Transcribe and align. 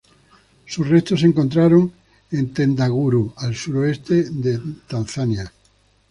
Sus 0.65 0.87
restos 0.89 1.19
se 1.19 1.27
encontraron 1.27 1.93
en 2.31 2.51
Tendaguru 2.51 3.35
al 3.37 3.53
sureste 3.55 4.31
de 4.31 4.59
Tanzania. 4.87 5.53